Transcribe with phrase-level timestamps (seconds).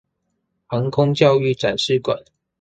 [0.65, 2.23] 航空教育展示館